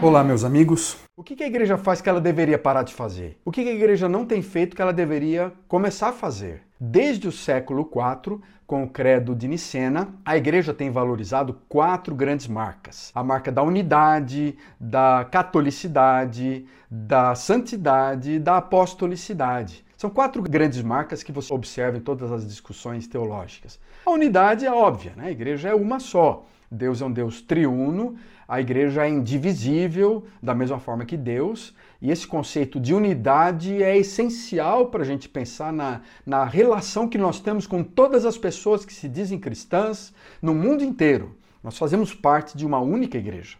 [0.00, 0.96] Olá, meus amigos.
[1.16, 3.36] O que a igreja faz que ela deveria parar de fazer?
[3.44, 6.62] O que a igreja não tem feito que ela deveria começar a fazer?
[6.78, 12.46] Desde o século IV, com o credo de Nicena, a igreja tem valorizado quatro grandes
[12.46, 19.84] marcas: a marca da unidade, da catolicidade, da santidade e da apostolicidade.
[19.96, 23.80] São quatro grandes marcas que você observa em todas as discussões teológicas.
[24.06, 25.26] A unidade é óbvia, né?
[25.26, 26.46] a igreja é uma só.
[26.70, 32.10] Deus é um Deus triuno, a igreja é indivisível, da mesma forma que Deus, e
[32.10, 37.40] esse conceito de unidade é essencial para a gente pensar na, na relação que nós
[37.40, 41.36] temos com todas as pessoas que se dizem cristãs no mundo inteiro.
[41.62, 43.56] Nós fazemos parte de uma única igreja.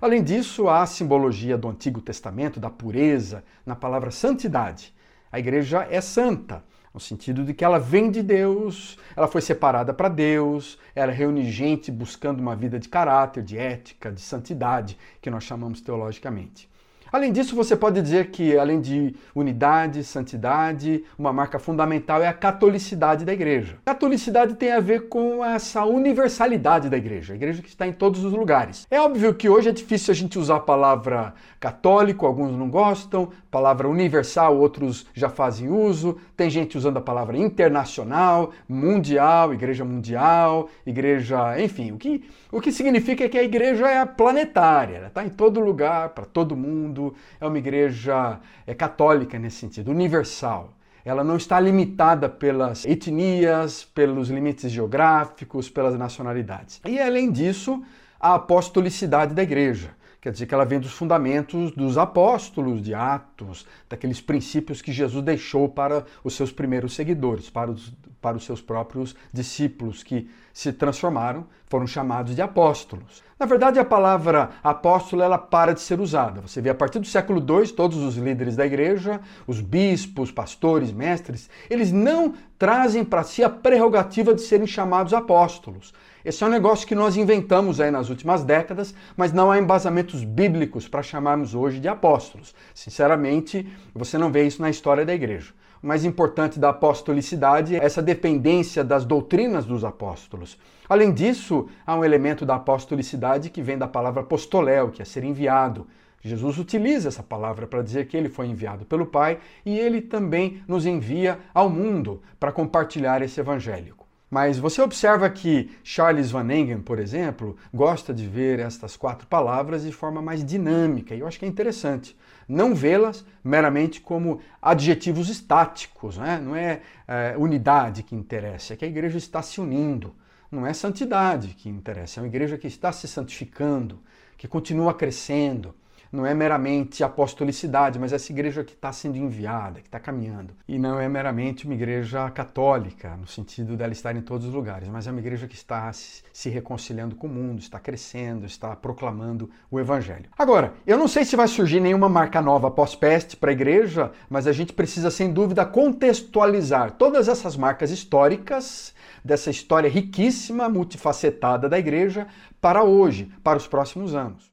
[0.00, 4.92] Além disso, há a simbologia do Antigo Testamento, da pureza, na palavra santidade.
[5.30, 9.94] A igreja é santa no sentido de que ela vem de Deus, ela foi separada
[9.94, 15.30] para Deus, ela reúne gente buscando uma vida de caráter, de ética, de santidade, que
[15.30, 16.71] nós chamamos teologicamente.
[17.12, 22.32] Além disso, você pode dizer que, além de unidade, santidade, uma marca fundamental é a
[22.32, 23.76] catolicidade da igreja.
[23.84, 28.24] Catolicidade tem a ver com essa universalidade da igreja, a igreja que está em todos
[28.24, 28.86] os lugares.
[28.90, 33.28] É óbvio que hoje é difícil a gente usar a palavra católico, alguns não gostam,
[33.50, 40.70] palavra universal, outros já fazem uso, tem gente usando a palavra internacional, mundial, igreja mundial,
[40.86, 45.28] igreja, enfim, o que, o que significa que a igreja é planetária, ela está em
[45.28, 47.01] todo lugar, para todo mundo
[47.40, 50.72] é uma igreja é, católica nesse sentido, universal.
[51.04, 56.80] Ela não está limitada pelas etnias, pelos limites geográficos, pelas nacionalidades.
[56.84, 57.82] E além disso,
[58.20, 59.90] a apostolicidade da igreja.
[60.20, 65.24] Quer dizer que ela vem dos fundamentos dos apóstolos, de Atos, daqueles princípios que Jesus
[65.24, 67.92] deixou para os seus primeiros seguidores, para os,
[68.22, 73.22] para os seus próprios discípulos que se transformaram, foram chamados de apóstolos.
[73.38, 76.40] Na verdade, a palavra apóstolo ela para de ser usada.
[76.42, 80.92] Você vê a partir do século II, todos os líderes da igreja, os bispos, pastores,
[80.92, 85.92] mestres, eles não trazem para si a prerrogativa de serem chamados apóstolos.
[86.24, 90.22] Esse é um negócio que nós inventamos aí nas últimas décadas, mas não há embasamentos
[90.22, 92.54] bíblicos para chamarmos hoje de apóstolos.
[92.72, 95.52] Sinceramente, você não vê isso na história da igreja.
[95.82, 100.56] Mais importante da apostolicidade é essa dependência das doutrinas dos apóstolos.
[100.88, 105.24] Além disso, há um elemento da apostolicidade que vem da palavra apostoléu, que é ser
[105.24, 105.88] enviado.
[106.20, 110.62] Jesus utiliza essa palavra para dizer que ele foi enviado pelo Pai e ele também
[110.68, 114.01] nos envia ao mundo para compartilhar esse evangelho.
[114.32, 119.84] Mas você observa que Charles Van Engen, por exemplo, gosta de ver estas quatro palavras
[119.84, 122.16] de forma mais dinâmica, e eu acho que é interessante.
[122.48, 126.40] Não vê-las meramente como adjetivos estáticos, né?
[126.42, 130.14] não é, é unidade que interessa, é que a igreja está se unindo.
[130.50, 134.00] Não é santidade que interessa, é uma igreja que está se santificando,
[134.38, 135.74] que continua crescendo,
[136.12, 140.54] não é meramente apostolicidade, mas essa igreja que está sendo enviada, que está caminhando.
[140.68, 144.88] E não é meramente uma igreja católica, no sentido dela estar em todos os lugares,
[144.88, 149.50] mas é uma igreja que está se reconciliando com o mundo, está crescendo, está proclamando
[149.70, 150.28] o evangelho.
[150.38, 154.46] Agora, eu não sei se vai surgir nenhuma marca nova pós-peste para a igreja, mas
[154.46, 158.94] a gente precisa sem dúvida contextualizar todas essas marcas históricas
[159.24, 162.26] dessa história riquíssima, multifacetada da igreja
[162.60, 164.52] para hoje, para os próximos anos.